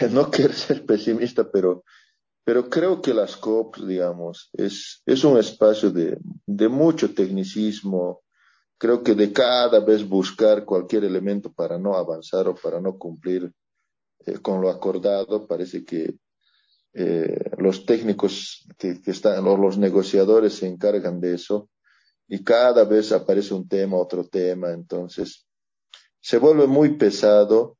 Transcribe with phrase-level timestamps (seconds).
[0.10, 1.84] no quiero ser pesimista, pero,
[2.44, 8.22] pero creo que las COP, digamos, es, es un espacio de, de mucho tecnicismo,
[8.78, 13.52] creo que de cada vez buscar cualquier elemento para no avanzar o para no cumplir
[14.26, 16.14] eh, con lo acordado, parece que
[16.94, 21.68] eh, los técnicos que, que están, o los negociadores se encargan de eso
[22.28, 25.46] y cada vez aparece un tema, otro tema, entonces
[26.20, 27.77] se vuelve muy pesado.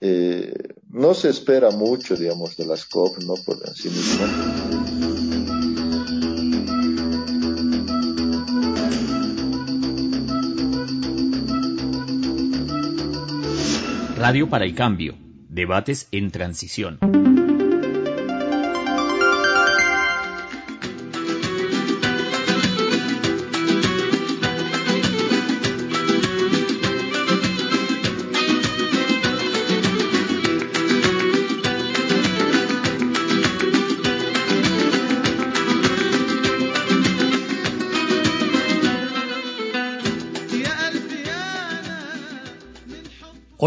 [0.00, 0.52] Eh,
[0.90, 3.34] no se espera mucho, digamos, de las COP, ¿no?
[3.44, 4.26] Por sí mismo.
[14.16, 15.14] Radio para el Cambio.
[15.48, 16.98] Debates en transición.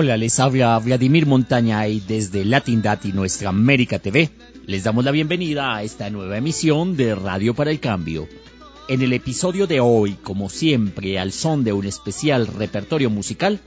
[0.01, 4.29] Hola, les habla Vladimir Montaña y desde Latin Dati, nuestra América TV,
[4.65, 8.25] les damos la bienvenida a esta nueva emisión de Radio para el Cambio.
[8.87, 13.59] En el episodio de hoy, como siempre, al son de un especial repertorio musical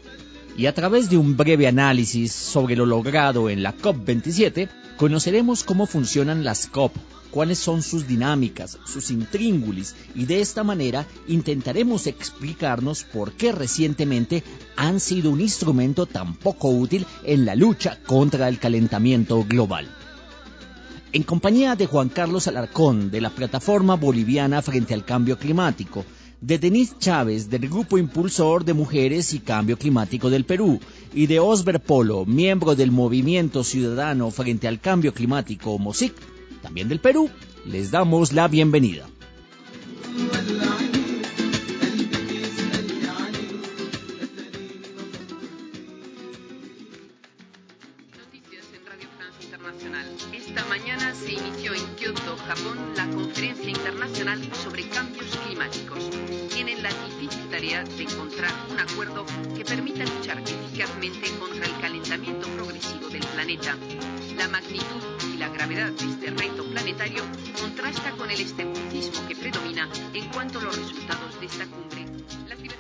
[0.57, 5.85] y a través de un breve análisis sobre lo logrado en la COP27, conoceremos cómo
[5.85, 6.97] funcionan las COP
[7.33, 14.45] cuáles son sus dinámicas, sus intríngulis y de esta manera intentaremos explicarnos por qué recientemente
[14.77, 19.89] han sido un instrumento tan poco útil en la lucha contra el calentamiento global.
[21.13, 26.05] En compañía de Juan Carlos Alarcón de la Plataforma Boliviana frente al Cambio Climático,
[26.43, 30.81] de Denise Chávez del Grupo Impulsor de Mujeres y Cambio Climático del Perú
[31.15, 36.13] y de Osber Polo, miembro del Movimiento Ciudadano frente al Cambio Climático MOSIC,
[36.63, 37.29] también del Perú,
[37.67, 39.07] les damos la bienvenida.
[48.17, 50.07] Noticias en Radio France Internacional.
[50.33, 56.12] Esta mañana se inició en Kioto, Japón, la conferencia internacional sobre cambios climáticos.
[57.63, 59.25] La tarea de encontrar un acuerdo
[59.57, 63.77] que permita luchar eficazmente contra el calentamiento progresivo del planeta.
[64.37, 67.25] La magnitud la gravedad de este reto planetario
[67.61, 72.07] contrasta con el escepticismo que predomina en cuanto a los resultados de esta cumbre.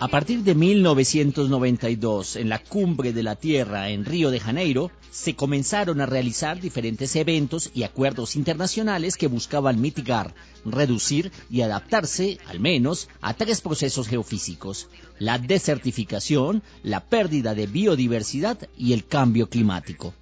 [0.02, 5.36] A partir de 1992, en la cumbre de la Tierra en Río de Janeiro, se
[5.36, 12.58] comenzaron a realizar diferentes eventos y acuerdos internacionales que buscaban mitigar, reducir y adaptarse, al
[12.58, 14.88] menos, a tres procesos geofísicos,
[15.20, 20.14] la desertificación, la pérdida de biodiversidad y el cambio climático.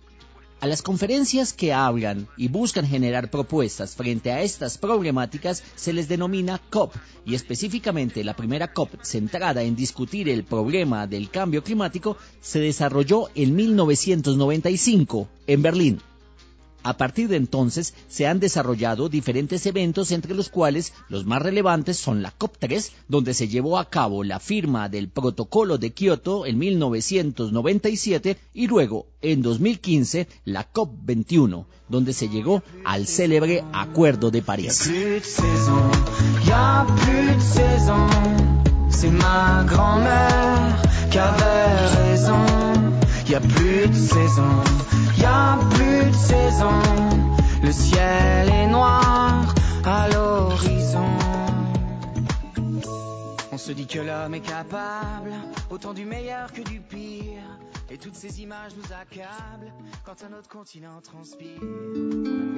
[0.60, 6.06] A las conferencias que hablan y buscan generar propuestas frente a estas problemáticas se les
[6.06, 6.94] denomina COP
[7.24, 13.30] y específicamente la primera COP centrada en discutir el problema del cambio climático se desarrolló
[13.34, 16.02] en 1995 en Berlín.
[16.82, 21.98] A partir de entonces se han desarrollado diferentes eventos entre los cuales los más relevantes
[21.98, 26.58] son la COP3, donde se llevó a cabo la firma del Protocolo de Kioto en
[26.58, 34.90] 1997 y luego en 2015 la COP21, donde se llegó al célebre Acuerdo de París.
[44.14, 44.52] Saison,
[45.18, 46.78] y a plus de saison.
[47.62, 49.54] Le ciel est noir
[49.84, 51.10] à l'horizon.
[53.52, 55.32] On se dit que l'homme est capable
[55.70, 57.44] autant du meilleur que du pire.
[57.92, 59.72] Et toutes ces images nous accablent
[60.04, 61.60] quand un autre continent transpire.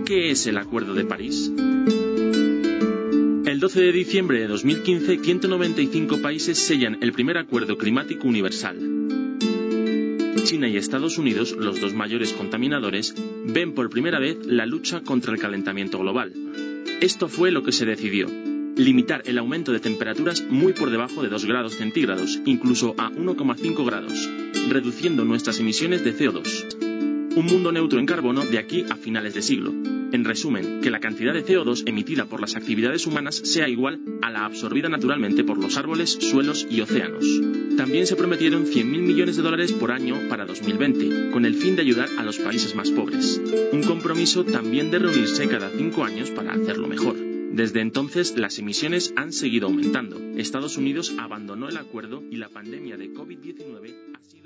[0.05, 1.51] ¿Qué es el Acuerdo de París?
[3.47, 9.22] El 12 de diciembre de 2015, 195 países sellan el primer acuerdo climático universal.
[10.53, 13.15] China y Estados Unidos, los dos mayores contaminadores,
[13.47, 16.35] ven por primera vez la lucha contra el calentamiento global.
[17.01, 18.27] Esto fue lo que se decidió.
[18.77, 23.87] Limitar el aumento de temperaturas muy por debajo de 2 grados centígrados, incluso a 1,5
[23.87, 24.29] grados,
[24.69, 26.82] reduciendo nuestras emisiones de CO2.
[27.35, 29.73] Un mundo neutro en carbono de aquí a finales de siglo.
[30.13, 34.31] En resumen, que la cantidad de CO2 emitida por las actividades humanas sea igual a
[34.31, 37.25] la absorbida naturalmente por los árboles, suelos y océanos.
[37.79, 41.81] También se prometieron 100.000 millones de dólares por año para 2020, con el fin de
[41.81, 43.41] ayudar a los países más pobres.
[43.73, 47.17] Un compromiso también de reunirse cada cinco años para hacerlo mejor.
[47.17, 50.21] Desde entonces, las emisiones han seguido aumentando.
[50.37, 54.42] Estados Unidos abandonó el acuerdo y la pandemia de COVID-19 ha sido.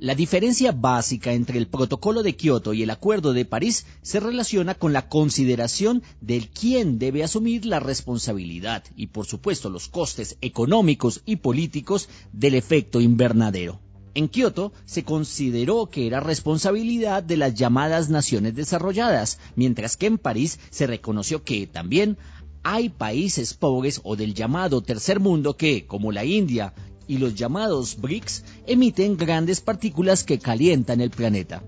[0.00, 4.74] La diferencia básica entre el protocolo de Kioto y el acuerdo de París se relaciona
[4.74, 11.20] con la consideración del quién debe asumir la responsabilidad y por supuesto los costes económicos
[11.26, 13.78] y políticos del efecto invernadero.
[14.14, 20.16] En Kioto se consideró que era responsabilidad de las llamadas naciones desarrolladas, mientras que en
[20.16, 22.16] París se reconoció que también
[22.62, 26.72] hay países pobres o del llamado tercer mundo que, como la India
[27.10, 31.60] y los llamados BRICS emiten grandes partículas que calientan el planeta.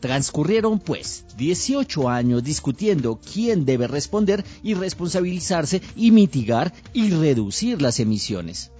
[0.00, 8.00] Transcurrieron pues 18 años discutiendo quién debe responder y responsabilizarse y mitigar y reducir las
[8.00, 8.70] emisiones.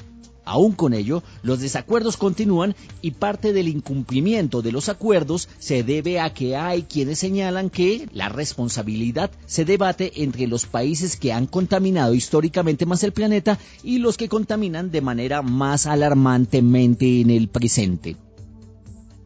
[0.52, 6.20] Aún con ello, los desacuerdos continúan y parte del incumplimiento de los acuerdos se debe
[6.20, 11.46] a que hay quienes señalan que la responsabilidad se debate entre los países que han
[11.46, 17.48] contaminado históricamente más el planeta y los que contaminan de manera más alarmantemente en el
[17.48, 18.18] presente.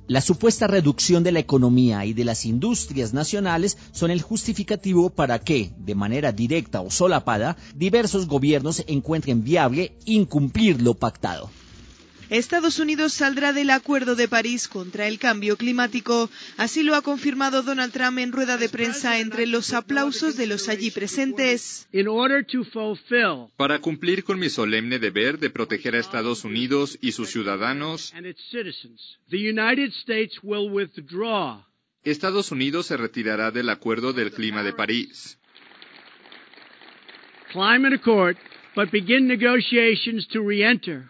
[0.08, 5.41] La supuesta reducción de la economía y de las industrias nacionales son el justificativo para
[5.41, 11.50] que, de manera directa o solapada, diversos gobiernos encuentren viable incumplir lo pactado.
[12.31, 16.28] Estados Unidos saldrá del Acuerdo de París contra el cambio climático.
[16.56, 20.69] Así lo ha confirmado Donald Trump en rueda de prensa entre los aplausos de los
[20.69, 21.88] allí presentes.
[23.56, 28.12] Para cumplir con mi solemne deber de proteger a Estados Unidos y sus ciudadanos,
[32.02, 35.38] Estados Unidos se retirará del Acuerdo del Clima de París.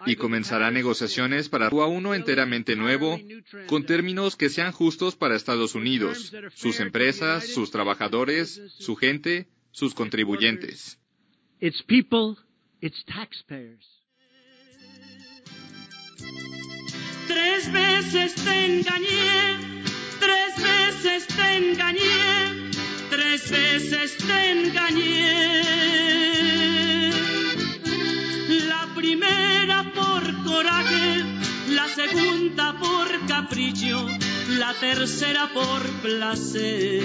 [0.07, 3.19] Y comenzará negociaciones para a uno enteramente nuevo,
[3.67, 9.95] con términos que sean justos para Estados Unidos, sus empresas, sus trabajadores, su gente, sus
[9.95, 11.01] contribuyentes.
[17.27, 19.83] Tres veces te engañé,
[20.21, 22.71] tres veces te engañé,
[23.11, 25.67] tres veces te engañé
[29.19, 31.25] primera por coraje,
[31.71, 34.07] la segunda por capricho,
[34.59, 37.05] la tercera por placer.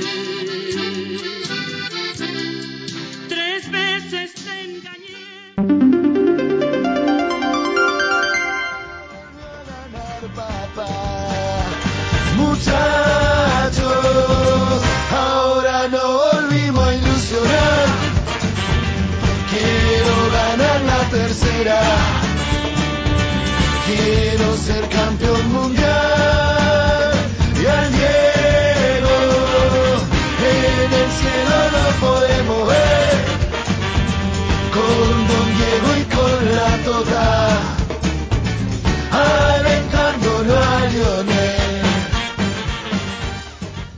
[3.30, 5.56] Tres veces te engañé.
[12.38, 13.01] Muchachos,
[21.42, 21.82] tercera.
[23.86, 27.12] Quiero ser campeón mundial.
[27.62, 29.16] Y al Diego
[30.44, 33.18] en el cielo lo podemos ver.
[34.76, 37.28] Con Don Diego y con la toca.
[39.12, 41.82] Alentándolo a Lionel.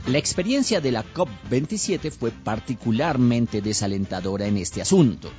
[0.06, 5.30] La experiencia de la COP27 fue particularmente desalentadora en este asunto.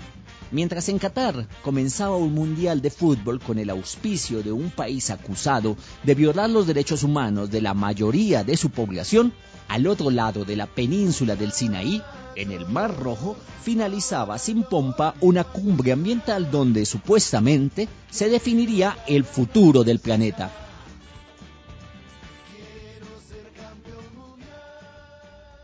[0.51, 5.75] Mientras en Qatar comenzaba un mundial de fútbol con el auspicio de un país acusado
[6.03, 9.33] de violar los derechos humanos de la mayoría de su población,
[9.67, 12.01] al otro lado de la península del Sinaí,
[12.35, 19.23] en el Mar Rojo, finalizaba sin pompa una cumbre ambiental donde supuestamente se definiría el
[19.23, 20.51] futuro del planeta.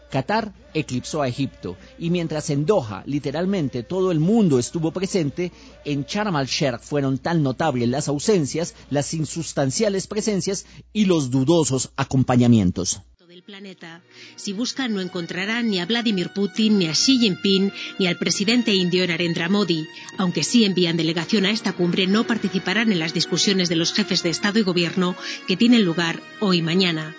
[0.09, 5.51] Qatar eclipsó a Egipto y mientras en Doha literalmente todo el mundo estuvo presente,
[5.85, 13.01] en Sharm el-Sheikh fueron tan notables las ausencias, las insustanciales presencias y los dudosos acompañamientos
[13.31, 14.01] del planeta.
[14.35, 18.73] Si buscan no encontrarán ni a Vladimir Putin, ni a Xi Jinping, ni al presidente
[18.75, 19.87] indio Narendra Modi.
[20.17, 24.21] Aunque sí envían delegación a esta cumbre, no participarán en las discusiones de los jefes
[24.21, 25.15] de Estado y Gobierno
[25.47, 27.15] que tienen lugar hoy mañana.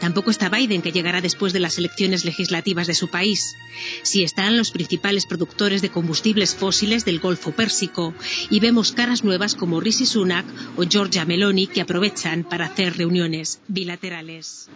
[0.00, 3.54] Tampoco está Biden, que llegará después de las elecciones legislativas de su país.
[4.02, 8.14] Sí están los principales productores de combustibles fósiles del Golfo Pérsico
[8.50, 13.60] y vemos caras nuevas como Rishi Sunak o Giorgia Meloni que aprovechan para hacer reuniones
[13.68, 14.68] bilaterales.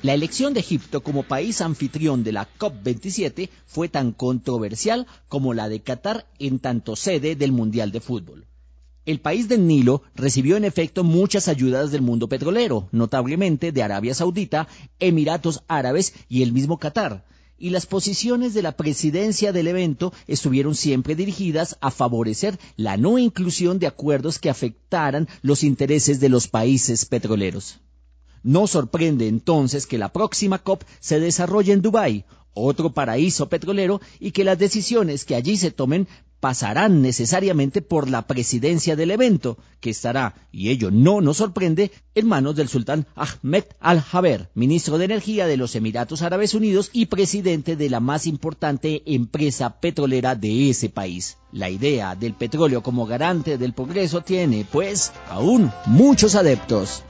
[0.00, 5.68] La elección de Egipto como país anfitrión de la COP27 fue tan controversial como la
[5.68, 8.46] de Qatar en tanto sede del Mundial de Fútbol.
[9.06, 14.14] El país del Nilo recibió en efecto muchas ayudas del mundo petrolero, notablemente de Arabia
[14.14, 14.68] Saudita,
[15.00, 17.24] Emiratos Árabes y el mismo Qatar,
[17.58, 23.18] y las posiciones de la presidencia del evento estuvieron siempre dirigidas a favorecer la no
[23.18, 27.80] inclusión de acuerdos que afectaran los intereses de los países petroleros.
[28.48, 32.24] No sorprende entonces que la próxima COP se desarrolle en Dubái,
[32.54, 36.08] otro paraíso petrolero, y que las decisiones que allí se tomen
[36.40, 42.26] pasarán necesariamente por la presidencia del evento, que estará, y ello no nos sorprende, en
[42.26, 47.76] manos del sultán Ahmed Al-Jaber, ministro de Energía de los Emiratos Árabes Unidos y presidente
[47.76, 51.36] de la más importante empresa petrolera de ese país.
[51.52, 57.02] La idea del petróleo como garante del progreso tiene, pues, aún muchos adeptos.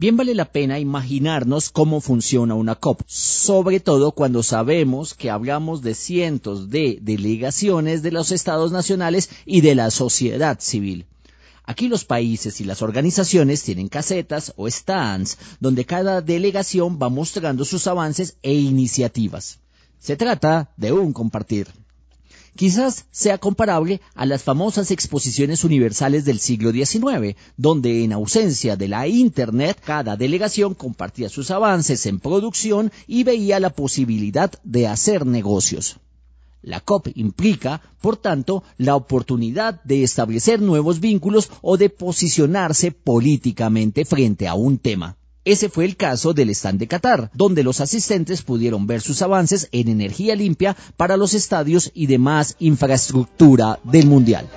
[0.00, 5.82] Bien vale la pena imaginarnos cómo funciona una COP, sobre todo cuando sabemos que hablamos
[5.82, 11.04] de cientos de delegaciones de los estados nacionales y de la sociedad civil.
[11.64, 17.66] Aquí los países y las organizaciones tienen casetas o stands donde cada delegación va mostrando
[17.66, 19.58] sus avances e iniciativas.
[19.98, 21.68] Se trata de un compartir.
[22.56, 28.88] Quizás sea comparable a las famosas exposiciones universales del siglo XIX, donde en ausencia de
[28.88, 35.26] la Internet, cada delegación compartía sus avances en producción y veía la posibilidad de hacer
[35.26, 35.96] negocios.
[36.62, 44.04] La COP implica, por tanto, la oportunidad de establecer nuevos vínculos o de posicionarse políticamente
[44.04, 45.16] frente a un tema.
[45.44, 49.68] Ese fue el caso del stand de Qatar, donde los asistentes pudieron ver sus avances
[49.72, 54.48] en energía limpia para los estadios y demás infraestructura del Mundial.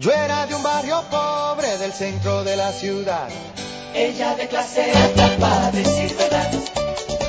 [0.00, 3.28] Yo era de un barrio pobre del centro de la ciudad.
[3.92, 6.52] Ella de clase alta para decir verdad.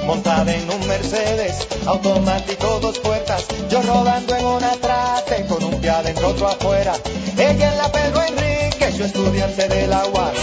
[0.06, 3.44] Montada en un Mercedes, automático dos puertas.
[3.72, 6.94] Yo rodando en una trate con un pie adentro, otro afuera.
[7.40, 10.34] Ella en la Pedro Enrique, yo estudiante de la UAR.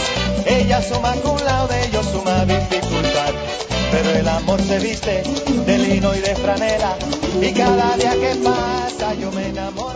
[0.46, 3.34] Ella suma con de ellos suma dificultad.
[3.92, 5.22] Pero el amor se viste
[5.64, 6.96] de lino y de franela.
[7.40, 9.95] Y cada día que pasa yo me enamoro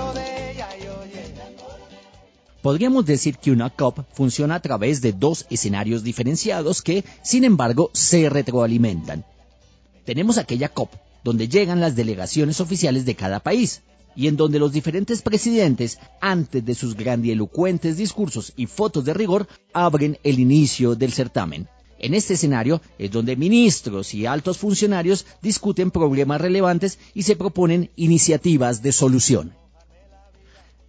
[2.63, 7.91] Podríamos decir que una COP funciona a través de dos escenarios diferenciados que, sin embargo,
[7.95, 9.25] se retroalimentan.
[10.05, 10.91] Tenemos aquella COP,
[11.25, 13.83] donde llegan las delegaciones oficiales de cada país,
[14.15, 19.49] y en donde los diferentes presidentes, antes de sus grandilocuentes discursos y fotos de rigor,
[19.73, 21.69] abren el inicio del certamen.
[21.99, 27.91] En este escenario es donde ministros y altos funcionarios discuten problemas relevantes y se proponen
[27.97, 29.55] iniciativas de solución.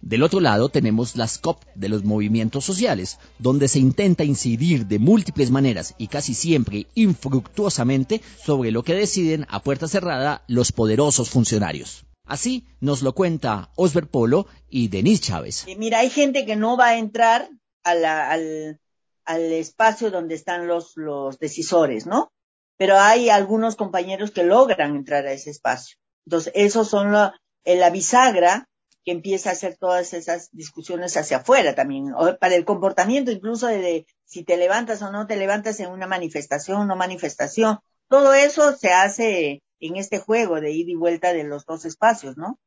[0.02, 4.98] Del otro lado tenemos las COP de los movimientos sociales, donde se intenta incidir de
[4.98, 11.30] múltiples maneras y casi siempre infructuosamente sobre lo que deciden a puerta cerrada los poderosos
[11.30, 12.04] funcionarios.
[12.26, 15.66] Así nos lo cuenta Osber Polo y Denise Chávez.
[15.78, 17.48] Mira, hay gente que no va a entrar
[17.84, 18.78] al,
[19.24, 22.32] espacio donde están los, los decisores, ¿no?
[22.76, 25.96] Pero hay algunos compañeros que logran entrar a ese espacio.
[26.26, 28.68] Entonces, esos son la, la bisagra
[29.04, 34.06] que empieza a hacer todas esas discusiones hacia afuera también, para el comportamiento incluso de,
[34.24, 37.78] si te levantas o no te levantas en una manifestación o no manifestación.
[38.08, 42.36] Todo eso se hace en este juego de ida y vuelta de los dos espacios,
[42.36, 42.58] ¿no?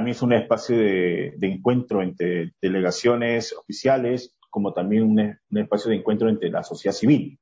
[0.00, 5.96] Mí es un espacio de, encuentro entre delegaciones oficiales, como también un, un espacio de
[5.96, 7.38] encuentro entre la sociedad civil,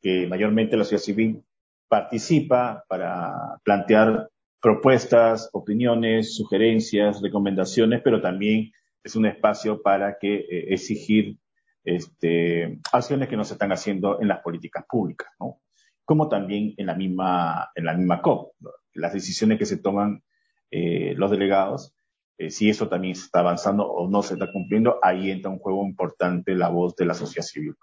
[0.00, 1.44] que mayormente la sociedad civil
[1.88, 4.30] participa para plantear
[4.62, 8.72] propuestas, opiniones, sugerencias, recomendaciones, pero también
[9.04, 11.38] es un espacio para que eh, exigir
[11.84, 15.60] este, acciones que no se están haciendo en las políticas públicas, ¿no?
[16.04, 18.52] Como también en la misma, en la misma COP,
[18.94, 20.22] las decisiones que se toman
[20.70, 21.94] eh, los delegados
[22.38, 25.58] eh, si eso también se está avanzando o no se está cumpliendo, ahí entra un
[25.58, 27.76] juego importante la voz de la sociedad civil.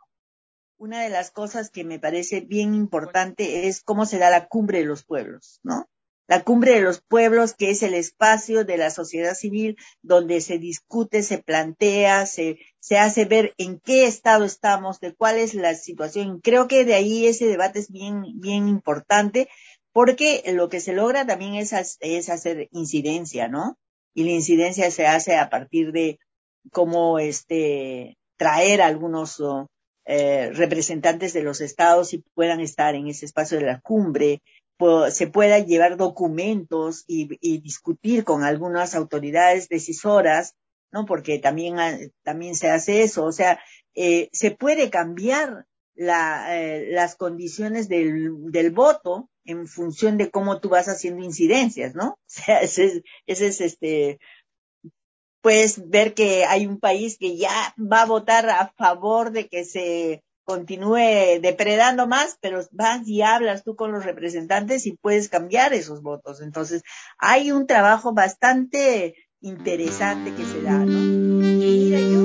[0.77, 4.79] Una de las cosas que me parece bien importante es cómo se da la cumbre
[4.79, 5.87] de los pueblos, ¿no?
[6.29, 10.59] La cumbre de los pueblos, que es el espacio de la sociedad civil donde se
[10.59, 15.73] discute, se plantea, se, se hace ver en qué estado estamos, de cuál es la
[15.73, 16.39] situación.
[16.39, 19.49] Creo que de ahí ese debate es bien, bien importante,
[19.91, 23.79] porque lo que se logra también es, es hacer incidencia, ¿no?
[24.13, 26.19] Y la incidencia se hace a partir de
[26.71, 29.41] cómo este, traer algunos
[30.05, 34.43] eh, representantes de los estados y puedan estar en ese espacio de la cumbre,
[35.09, 37.27] se pueda llevar documentos y,
[37.59, 40.55] discutir con algunas autoridades decisoras,
[40.91, 41.05] ¿no?
[41.05, 41.75] Porque también,
[42.23, 43.59] también se hace eso, o sea,
[43.93, 50.61] eh, se puede cambiar la, eh, las condiciones del, del, voto en función de cómo
[50.61, 52.11] tú vas haciendo incidencias, ¿no?
[52.27, 54.19] O sea, ese, ese es este,
[55.41, 59.65] puedes ver que hay un país que ya va a votar a favor de que
[59.65, 65.73] se continúe depredando más, pero vas y hablas tú con los representantes y puedes cambiar
[65.75, 66.41] esos votos.
[66.41, 66.81] Entonces,
[67.19, 70.99] hay un trabajo bastante interesante que se da, ¿no?
[70.99, 72.18] mira, yo,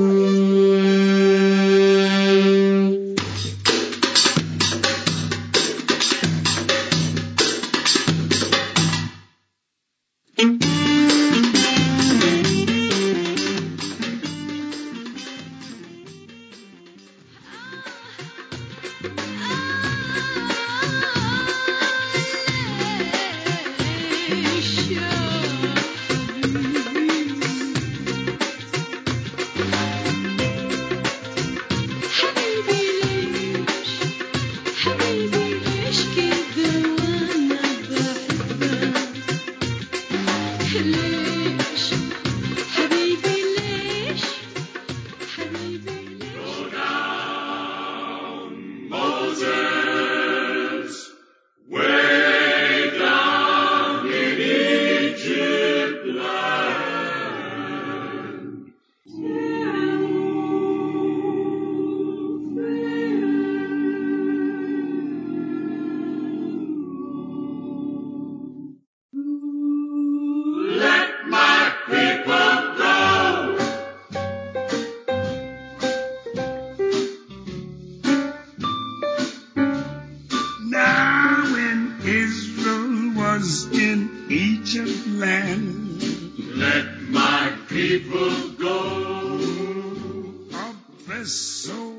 [91.26, 91.93] so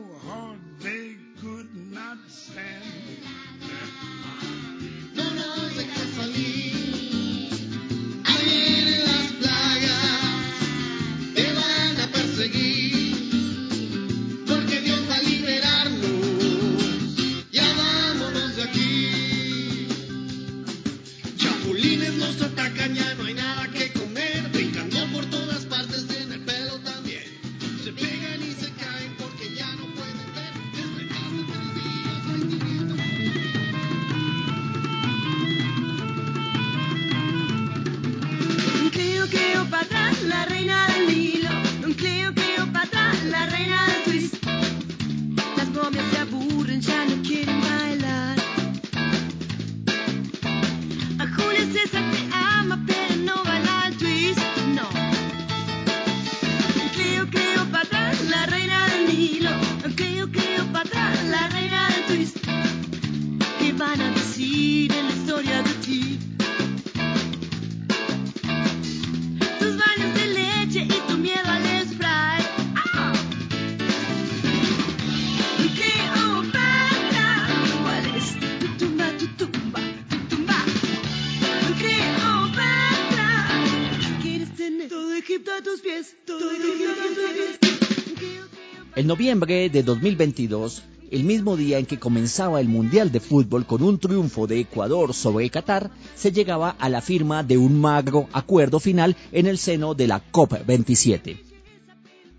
[89.05, 93.83] En noviembre de 2022, el mismo día en que comenzaba el Mundial de Fútbol con
[93.83, 98.79] un triunfo de Ecuador sobre Qatar, se llegaba a la firma de un magro acuerdo
[98.79, 101.39] final en el seno de la COP27.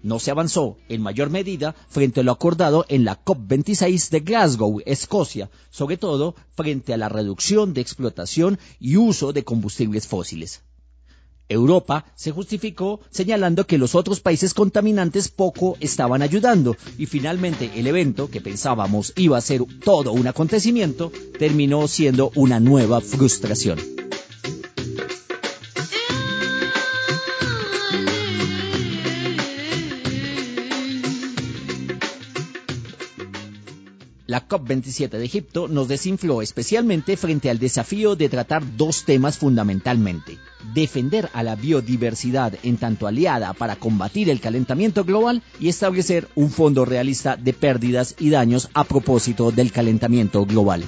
[0.02, 4.81] No se avanzó en mayor medida frente a lo acordado en la COP26 de Glasgow,
[4.87, 10.62] Escocia, sobre todo frente a la reducción de explotación y uso de combustibles fósiles.
[11.48, 17.87] Europa se justificó señalando que los otros países contaminantes poco estaban ayudando y finalmente el
[17.87, 23.78] evento que pensábamos iba a ser todo un acontecimiento terminó siendo una nueva frustración.
[34.37, 40.37] La COP27 de Egipto nos desinfló especialmente frente al desafío de tratar dos temas fundamentalmente.
[40.75, 46.51] Defender a la biodiversidad en tanto aliada para combatir el calentamiento global y establecer un
[46.51, 50.85] fondo realista de pérdidas y daños a propósito del calentamiento global.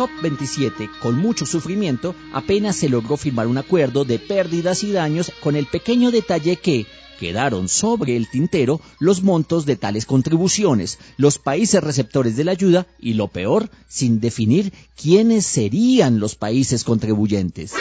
[0.00, 5.56] COP27, con mucho sufrimiento, apenas se logró firmar un acuerdo de pérdidas y daños con
[5.56, 6.86] el pequeño detalle que
[7.18, 12.86] quedaron sobre el tintero los montos de tales contribuciones, los países receptores de la ayuda
[12.98, 17.74] y, lo peor, sin definir quiénes serían los países contribuyentes.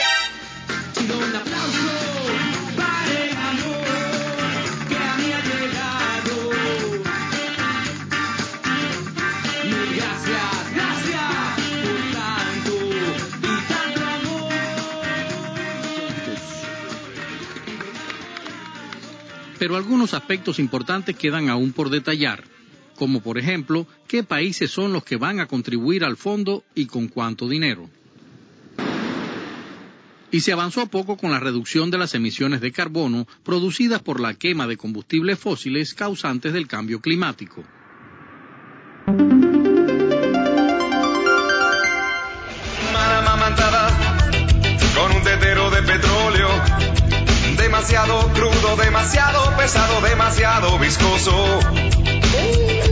[19.60, 22.46] Pero algunos aspectos importantes quedan aún por detallar,
[22.96, 27.10] como por ejemplo qué países son los que van a contribuir al fondo y con
[27.10, 27.90] cuánto dinero.
[30.32, 34.34] Y se avanzó poco con la reducción de las emisiones de carbono producidas por la
[34.36, 37.64] quema de combustibles fósiles causantes del cambio climático.
[48.90, 51.32] Demasiado pesado, demasiado viscoso.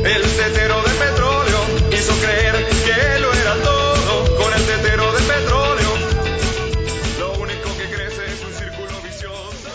[0.05, 1.59] El tetero de petróleo
[1.91, 5.89] hizo creer que lo era todo con el tetero de petróleo.
[7.17, 9.69] Lo único que crece es un círculo vicioso.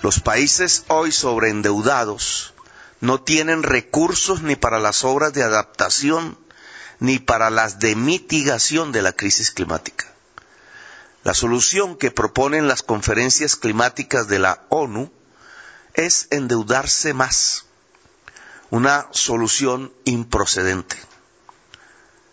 [0.00, 2.54] Los países hoy sobreendeudados
[3.02, 6.38] no tienen recursos ni para las obras de adaptación
[6.98, 10.13] ni para las de mitigación de la crisis climática.
[11.24, 15.10] La solución que proponen las conferencias climáticas de la ONU
[15.94, 17.64] es endeudarse más,
[18.68, 20.96] una solución improcedente.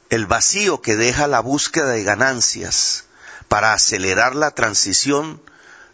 [0.10, 3.06] El vacío que deja la búsqueda de ganancias
[3.48, 5.42] para acelerar la transición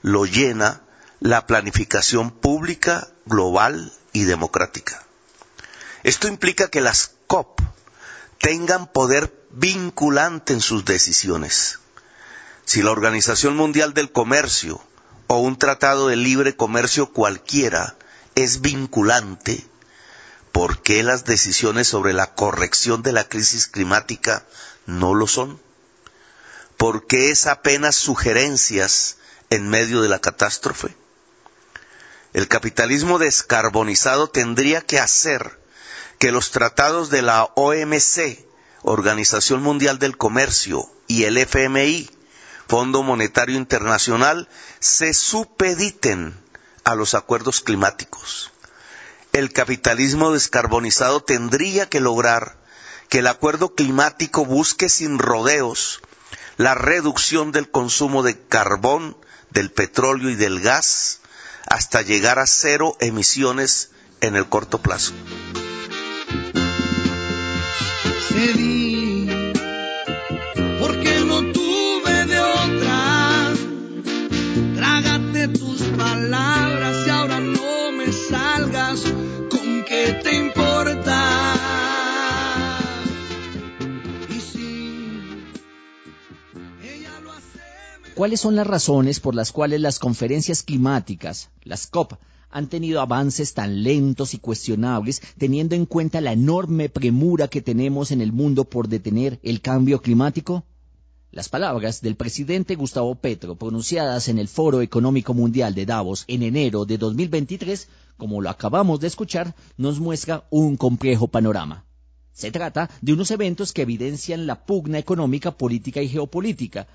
[0.02, 0.82] lo llena
[1.20, 5.04] la planificación pública, global y democrática.
[6.02, 7.62] Esto implica que las COP
[8.40, 11.78] tengan poder vinculante en sus decisiones
[12.68, 14.82] si la Organización Mundial del Comercio
[15.28, 17.96] o un tratado de libre comercio cualquiera
[18.36, 19.66] es vinculante,
[20.52, 24.46] ¿por qué las decisiones sobre la corrección de la crisis climática
[24.86, 25.62] no lo son?
[26.76, 29.16] ¿Por qué es apenas sugerencias
[29.50, 30.94] en medio de la catástrofe?
[32.34, 35.58] El capitalismo descarbonizado tendría que hacer
[36.20, 38.46] que los tratados de la OMC,
[38.82, 42.17] Organización Mundial del Comercio, y el FMI
[42.68, 44.50] Fondo Monetario Internacional
[44.80, 46.38] se supediten
[46.84, 48.52] a los acuerdos climáticos.
[49.34, 52.58] El capitalismo descarbonizado tendría que lograr
[53.10, 56.02] que el acuerdo climático busque sin rodeos
[56.58, 59.16] la reducción del consumo de carbón,
[59.52, 61.20] del petróleo y del gas
[61.68, 65.14] hasta llegar a cero emisiones en el corto plazo.
[88.18, 92.14] ¿Cuáles son las razones por las cuales las conferencias climáticas, las COP,
[92.50, 98.10] han tenido avances tan lentos y cuestionables, teniendo en cuenta la enorme premura que tenemos
[98.10, 100.64] en el mundo por detener el cambio climático?
[101.30, 106.42] Las palabras del presidente Gustavo Petro, pronunciadas en el Foro Económico Mundial de Davos en
[106.42, 111.86] enero de 2023, como lo acabamos de escuchar, nos muestra un complejo panorama.
[112.34, 116.88] Se trata de unos eventos que evidencian la pugna económica, política y geopolítica.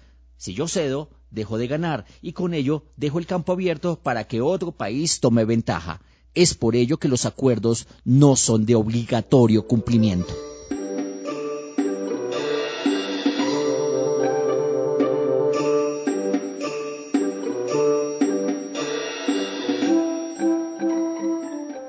[0.42, 4.40] Si yo cedo, dejo de ganar y con ello dejo el campo abierto para que
[4.40, 6.00] otro país tome ventaja.
[6.34, 10.34] Es por ello que los acuerdos no son de obligatorio cumplimiento.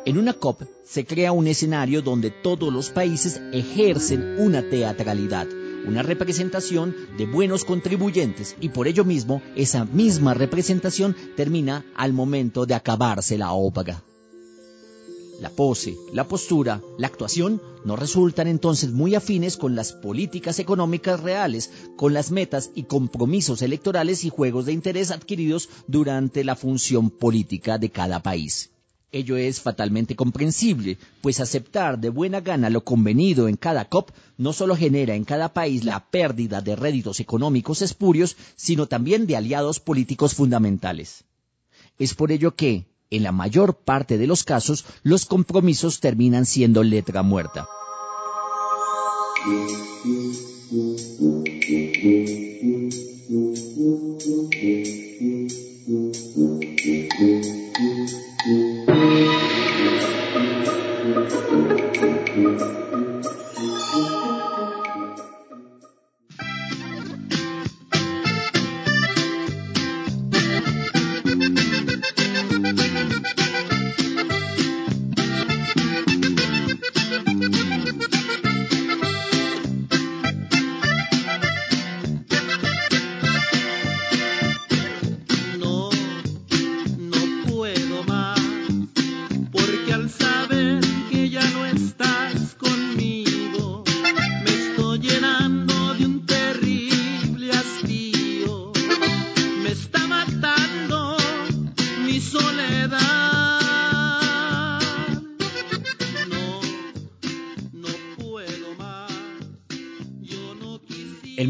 [0.05, 5.47] En una COP se crea un escenario donde todos los países ejercen una teatralidad,
[5.87, 12.65] una representación de buenos contribuyentes y por ello mismo esa misma representación termina al momento
[12.65, 14.03] de acabarse la ópaga.
[15.39, 21.19] La pose, la postura, la actuación no resultan entonces muy afines con las políticas económicas
[21.19, 27.09] reales, con las metas y compromisos electorales y juegos de interés adquiridos durante la función
[27.09, 28.72] política de cada país.
[29.13, 34.53] Ello es fatalmente comprensible, pues aceptar de buena gana lo convenido en cada COP no
[34.53, 39.79] solo genera en cada país la pérdida de réditos económicos espurios, sino también de aliados
[39.79, 41.25] políticos fundamentales.
[41.99, 46.81] Es por ello que, en la mayor parte de los casos, los compromisos terminan siendo
[46.81, 47.67] letra muerta.
[57.75, 58.13] En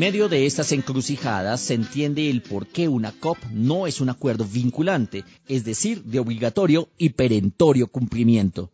[0.04, 4.44] medio de estas encrucijadas se entiende el por qué una COP no es un acuerdo
[4.44, 8.70] vinculante, es decir, de obligatorio y perentorio cumplimiento.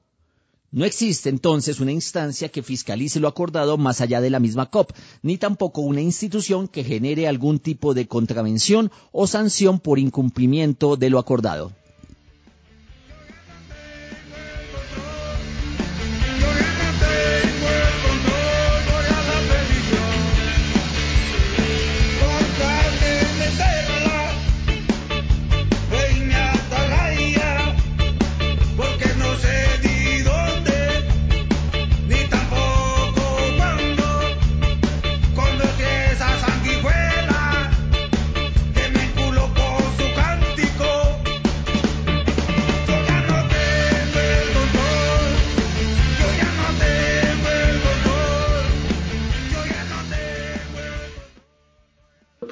[0.71, 4.93] No existe entonces una instancia que fiscalice lo acordado más allá de la misma COP,
[5.21, 11.11] ni tampoco una institución que genere algún tipo de contravención o sanción por incumplimiento de
[11.11, 11.73] lo acordado.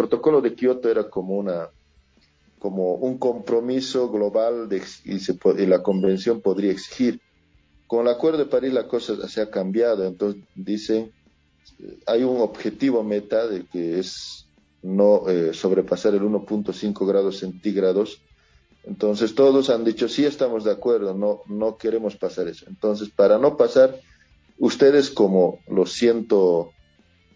[0.08, 1.70] Protocolo de Kioto era como una
[2.60, 4.68] como un compromiso global
[5.06, 7.22] y, se, y, la convención podría exigir.
[7.86, 11.12] Con el Acuerdo de París la cosa se ha cambiado, entonces dicen,
[12.08, 14.48] hay un objetivo meta de que es
[14.82, 18.22] no eh, sobrepasar el 1.5 grados centígrados.
[18.84, 22.66] Entonces todos han dicho, sí estamos de acuerdo, no, no queremos pasar eso.
[22.68, 24.00] Entonces, para no pasar,
[24.58, 26.72] ustedes como los ciento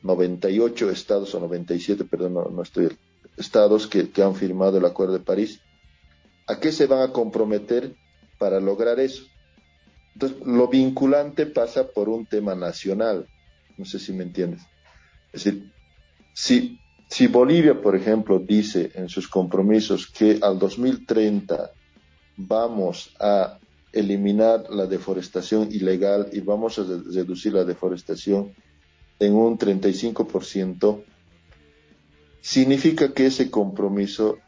[0.03, 2.89] 98 estados o 97, perdón, no, no estoy,
[3.37, 5.61] estados que, que, han firmado el Acuerdo de París.
[6.47, 7.95] ¿A qué se van a comprometer
[8.37, 9.23] para lograr eso?
[10.13, 13.27] Entonces, lo vinculante pasa por un tema nacional.
[13.77, 14.61] No sé si me entiendes.
[15.31, 15.71] Es decir,
[16.33, 21.71] si, si Bolivia, por ejemplo, dice en sus compromisos que al 2030
[22.37, 23.57] vamos a
[23.93, 28.53] eliminar la deforestación ilegal y vamos a reducir la deforestación
[29.21, 31.03] en un 35%,
[32.41, 34.39] significa que ese compromiso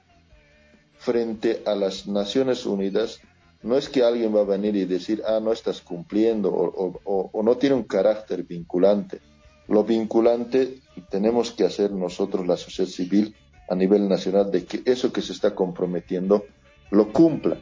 [0.98, 3.22] frente a las Naciones Unidas
[3.62, 7.44] no es que alguien va a venir y decir, ah, no estás cumpliendo o, o,
[7.44, 9.22] no tiene un carácter vinculante.
[9.68, 10.80] Lo vinculante
[11.12, 13.36] tenemos que hacer nosotros, la sociedad civil,
[13.70, 16.46] a nivel nacional, de que eso que se está comprometiendo
[16.90, 17.58] lo cumpla,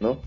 [0.00, 0.20] ¿no?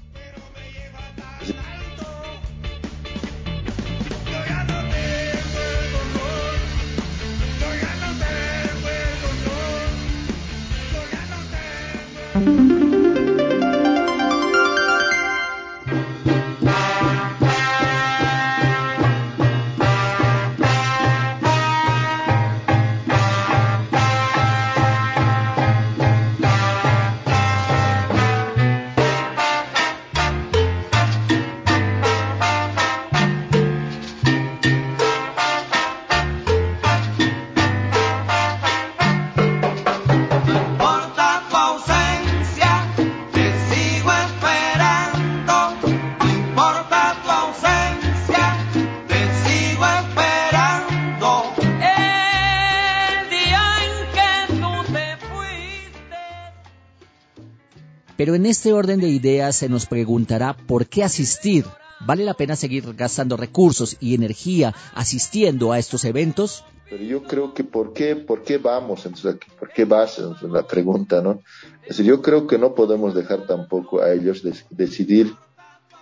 [58.45, 61.65] En este orden de ideas se nos preguntará por qué asistir.
[62.01, 66.63] ¿Vale la pena seguir gastando recursos y energía asistiendo a estos eventos?
[66.87, 69.03] Pero yo creo que ¿por qué, por qué vamos?
[69.07, 70.19] Entonces, ¿Por qué vas?
[70.19, 71.39] Entonces, la pregunta, ¿no?
[71.81, 75.33] Es decir, yo creo que no podemos dejar tampoco a ellos decidir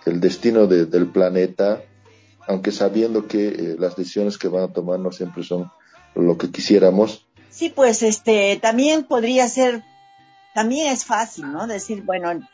[0.04, 1.82] el destino del planeta,
[2.46, 5.70] aunque sabiendo que eh, las decisiones que van a tomar no siempre son
[6.14, 7.24] lo que quisiéramos.
[7.48, 9.82] Sí, pues este también podría ser,
[10.54, 11.66] también es fácil, ¿no?
[11.66, 12.48] Decir, bueno,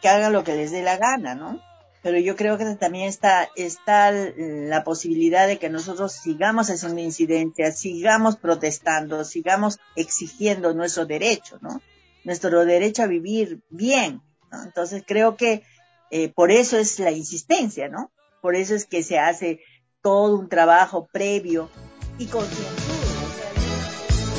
[0.00, 1.60] que haga lo que les dé la gana, ¿no?
[2.02, 7.78] pero yo creo que también está, está la posibilidad de que nosotros sigamos haciendo incidencias,
[7.78, 11.80] sigamos protestando, sigamos exigiendo nuestro derecho, ¿no?
[12.24, 14.64] Nuestro derecho a vivir bien, ¿no?
[14.64, 15.62] Entonces creo que
[16.10, 18.10] eh, por eso es la insistencia, ¿no?
[18.40, 19.60] Por eso es que se hace
[20.02, 21.70] todo un trabajo previo
[22.18, 23.01] y concienzudo.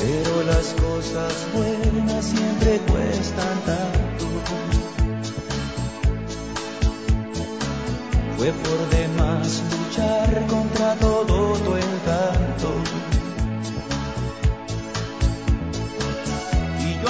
[0.06, 4.26] Pero las cosas buenas siempre cuestan tanto
[8.36, 12.68] Fue por demás luchar contra todo tu encanto.
[16.80, 17.08] Y yo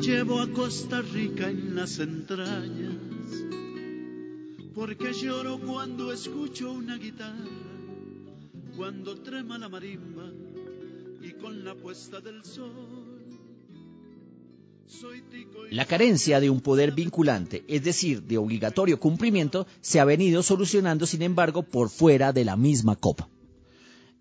[0.00, 2.94] llevo a Costa Rica en las entrañas,
[4.74, 7.50] porque lloro cuando escucho una guitarra,
[8.76, 10.30] cuando trema la marimba
[11.20, 12.72] y con la puesta del sol.
[14.86, 20.04] Soy tico La carencia de un poder vinculante, es decir, de obligatorio cumplimiento, se ha
[20.04, 23.28] venido solucionando, sin embargo, por fuera de la misma copa.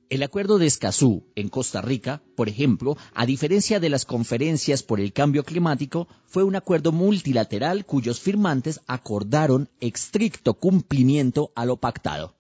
[0.10, 5.02] El acuerdo de Escazú en Costa Rica, por ejemplo, a diferencia de las conferencias por
[5.02, 12.38] el cambio climático, fue un acuerdo multilateral cuyos firmantes acordaron estricto cumplimiento a lo pactado.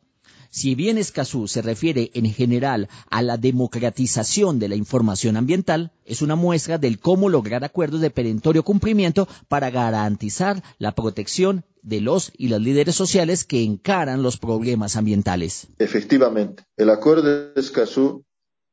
[0.49, 6.21] Si bien Escazú se refiere en general a la democratización de la información ambiental, es
[6.21, 12.31] una muestra del cómo lograr acuerdos de perentorio cumplimiento para garantizar la protección de los
[12.37, 15.67] y las líderes sociales que encaran los problemas ambientales.
[15.79, 18.25] Efectivamente, el acuerdo de Escazú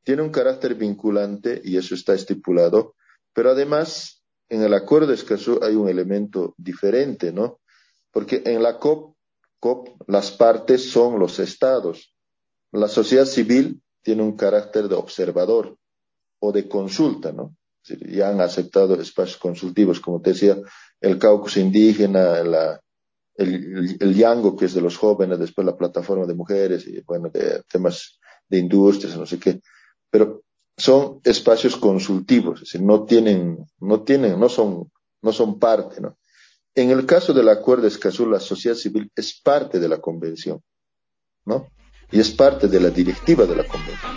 [0.03, 2.95] tiene un carácter vinculante y eso está estipulado,
[3.33, 7.59] pero además en el acuerdo de Escazú hay un elemento diferente, ¿no?
[8.11, 9.14] Porque en la COP
[10.07, 12.15] las partes son los estados.
[12.71, 15.77] La sociedad civil tiene un carácter de observador
[16.39, 17.55] o de consulta, ¿no?
[17.83, 20.57] Ya han aceptado espacios consultivos, como te decía,
[20.99, 22.81] el caucus indígena, la,
[23.35, 27.29] el, el, Yango, que es de los jóvenes, después la plataforma de mujeres, y bueno,
[27.29, 29.61] de temas de industrias, no sé qué.
[30.09, 30.43] Pero
[30.77, 34.91] son espacios consultivos, es decir, no tienen, no tienen, no son,
[35.21, 36.17] no son parte, ¿no?
[36.75, 40.61] En el caso del acuerdo de Escazú, la sociedad civil es parte de la convención,
[41.45, 41.69] ¿no?
[42.11, 44.14] Y es parte de la directiva de la convención.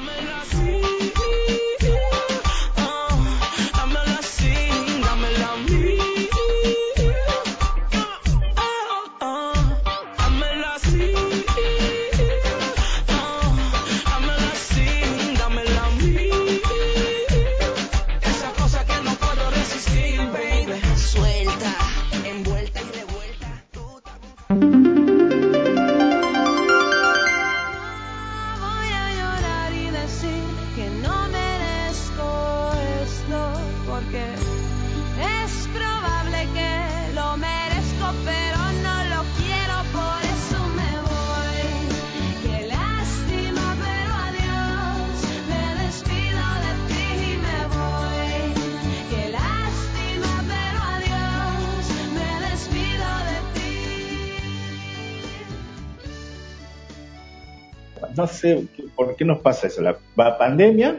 [58.39, 58.67] Sé
[58.97, 59.83] por qué nos pasa eso.
[59.83, 60.99] La, pandemia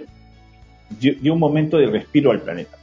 [1.00, 2.78] dio, un momento de respiro al planeta.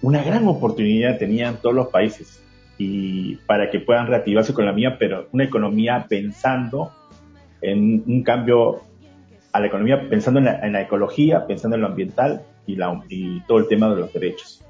[0.00, 2.42] Una gran oportunidad tenían todos los países
[2.78, 6.92] y para que puedan reactivarse con la mía, pero una economía pensando
[7.60, 8.82] en un cambio
[9.52, 13.58] a la economía, pensando en la, ecología, pensando en lo ambiental y, la, y todo
[13.58, 14.64] el tema de los derechos.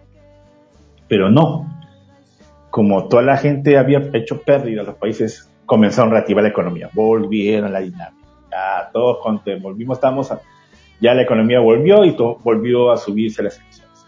[1.08, 1.74] Pero no.
[2.70, 7.66] Como toda la gente había hecho pérdida, los países comenzaron a reactivar la economía, volvieron
[7.66, 8.17] a la dinámica.
[8.50, 9.18] Ya todos
[9.60, 10.32] volvimos, estamos,
[11.00, 14.04] ya la economía volvió y todo, volvió a subirse las emisiones.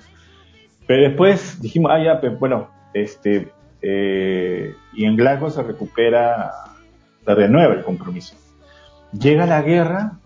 [0.86, 6.50] Pero después dijimos, ah, ya, bueno, este, eh, y en Glasgow se recupera,
[7.24, 8.34] se renueva el compromiso.
[9.12, 10.18] Llega la guerra,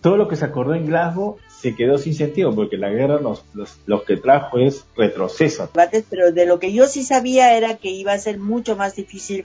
[0.00, 3.44] todo lo que se acordó en Glasgow se quedó sin sentido, porque la guerra los,
[3.86, 5.70] lo que trajo es retroceso.
[6.08, 9.44] Pero de lo que yo sí sabía era que iba a ser mucho más difícil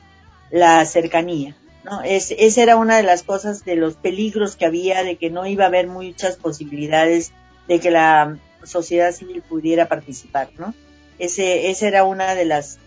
[0.50, 1.56] la cercanía.
[1.86, 2.02] ¿No?
[2.02, 5.46] Es, esa era una de las cosas, de los peligros que había, de que no
[5.46, 7.32] iba a haber muchas posibilidades
[7.68, 10.74] de que la sociedad civil pudiera participar, ¿no?
[11.18, 12.80] Ese, esa era una de las,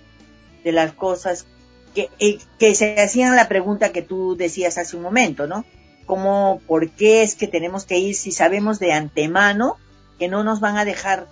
[0.65, 1.47] de las cosas
[1.95, 5.65] que, eh, que se hacían la pregunta que tú decías hace un momento, ¿no?
[6.09, 9.77] cómo, por qué es que tenemos que ir si sabemos de antemano
[10.19, 11.29] que no nos van a dejar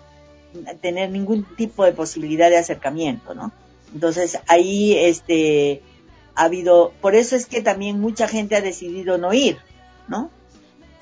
[0.82, 3.52] tener ningún tipo de posibilidad de acercamiento, ¿no?
[3.94, 5.82] Entonces ahí este
[6.36, 9.58] ha habido, por eso es que también mucha gente ha decidido no ir,
[10.06, 10.30] ¿no?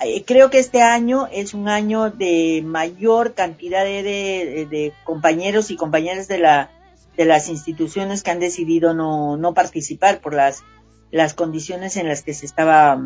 [0.01, 5.77] Eh, creo que este año es un año de mayor cantidad de, de, compañeros y
[5.77, 6.71] compañeras de la
[7.15, 10.63] de las instituciones que han decidido no, no participar por las
[11.11, 13.01] las condiciones en las que se estaba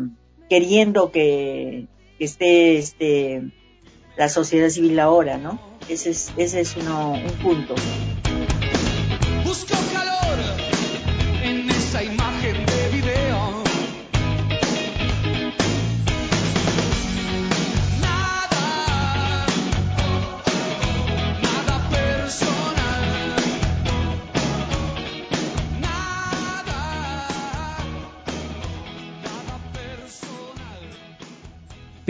[0.48, 1.86] queriendo que,
[2.18, 3.42] esté este,
[4.16, 5.60] la sociedad civil ahora, ¿no?
[5.88, 7.74] Ese es, ese es uno, un punto.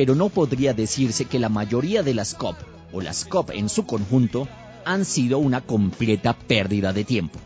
[0.00, 2.56] Pero no podría decirse que la mayoría de las COP,
[2.90, 4.48] o las COP en su conjunto,
[4.86, 7.38] han sido una completa pérdida de tiempo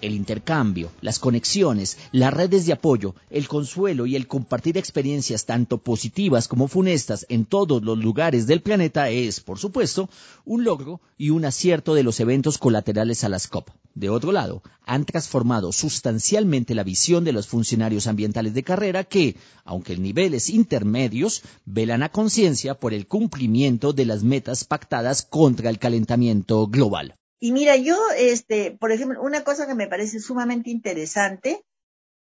[0.00, 5.78] el intercambio, las conexiones, las redes de apoyo, el consuelo y el compartir experiencias tanto
[5.78, 10.08] positivas como funestas en todos los lugares del planeta es, por supuesto,
[10.44, 13.70] un logro y un acierto de los eventos colaterales a las COP.
[13.94, 19.36] De otro lado, han transformado sustancialmente la visión de los funcionarios ambientales de carrera que,
[19.64, 25.70] aunque en niveles intermedios, velan a conciencia por el cumplimiento de las metas pactadas contra
[25.70, 27.16] el calentamiento global.
[27.40, 31.64] Y mira, yo, este, por ejemplo, una cosa que me parece sumamente interesante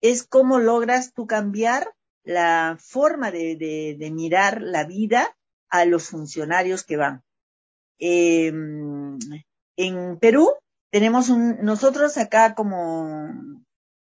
[0.00, 1.94] es cómo logras tú cambiar
[2.24, 3.56] la forma de,
[3.98, 5.34] de, mirar la vida
[5.70, 7.22] a los funcionarios que van.
[7.98, 9.18] Em,
[9.76, 10.52] en Perú
[10.90, 13.32] tenemos un, nosotros acá como,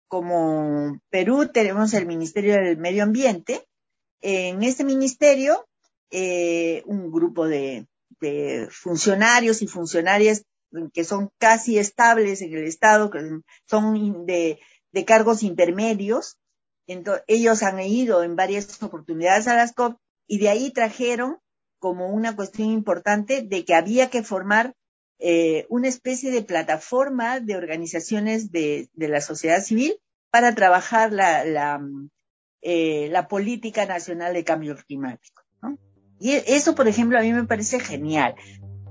[0.06, 3.66] como Perú tenemos el Ministerio del Medio Ambiente.
[4.20, 5.66] En este ministerio,
[6.10, 7.86] eh, un grupo de,
[8.20, 10.44] de funcionarios y funcionarias
[10.92, 14.58] que son casi estables en el Estado, que son de,
[15.06, 16.36] cargos intermedios.
[16.86, 19.96] Entonces, ellos han ido en varias oportunidades a las COP
[20.26, 21.38] y de ahí trajeron
[21.78, 24.74] como una cuestión importante de que había que formar
[25.18, 29.96] eh, una especie de plataforma de organizaciones de, la sociedad civil
[30.30, 31.80] para trabajar la,
[32.62, 35.42] eh, la política nacional de cambio climático.
[36.20, 38.34] Y eso, por ejemplo, a mí me parece genial,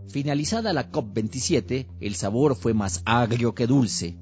[0.09, 4.17] Finalizada la COP27, el sabor fue más agrio que dulce.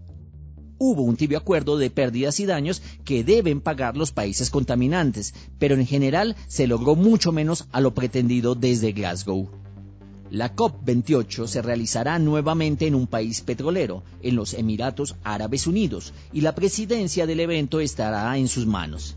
[0.78, 5.76] Hubo un tibio acuerdo de pérdidas y daños que deben pagar los países contaminantes, pero
[5.76, 9.50] en general se logró mucho menos a lo pretendido desde Glasgow.
[10.30, 16.42] La COP28 se realizará nuevamente en un país petrolero, en los Emiratos Árabes Unidos, y
[16.42, 19.16] la presidencia del evento estará en sus manos.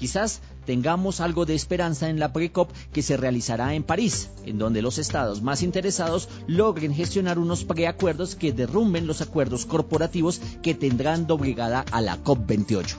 [0.00, 4.80] Quizás tengamos algo de esperanza en la PRECOP que se realizará en París, en donde
[4.80, 11.26] los estados más interesados logren gestionar unos preacuerdos que derrumben los acuerdos corporativos que tendrán
[11.26, 12.96] doblegada a la COP28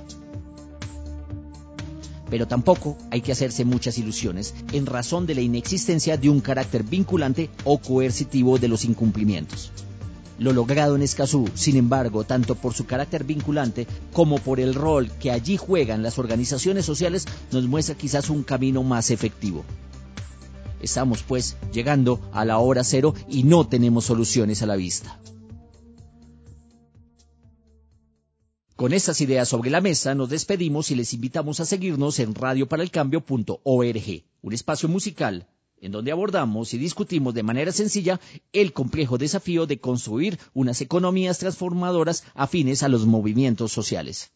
[2.29, 6.83] pero tampoco hay que hacerse muchas ilusiones en razón de la inexistencia de un carácter
[6.83, 9.73] vinculante o coercitivo de los incumplimientos.
[10.41, 15.11] Lo logrado en Escazú, sin embargo, tanto por su carácter vinculante como por el rol
[15.19, 19.63] que allí juegan las organizaciones sociales, nos muestra quizás un camino más efectivo.
[20.81, 25.19] Estamos, pues, llegando a la hora cero y no tenemos soluciones a la vista.
[28.75, 34.23] Con estas ideas sobre la mesa nos despedimos y les invitamos a seguirnos en radioparalcambio.org,
[34.41, 35.47] un espacio musical
[35.81, 38.19] en donde abordamos y discutimos de manera sencilla
[38.53, 44.31] el complejo desafío de construir unas economías transformadoras afines a los movimientos sociales.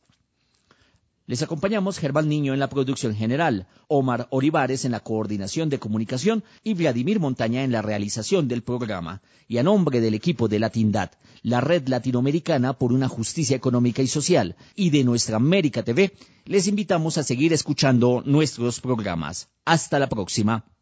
[1.28, 6.44] Les acompañamos Germán Niño en la producción general, Omar Olivares en la coordinación de comunicación
[6.64, 9.24] y Vladimir Montaña en la realización del programa.
[9.48, 11.10] Y a nombre del equipo de Latindad,
[11.42, 16.14] la red latinoamericana por una justicia económica y social, y de nuestra América TV,
[16.46, 19.50] les invitamos a seguir escuchando nuestros programas.
[19.66, 20.75] Hasta la próxima.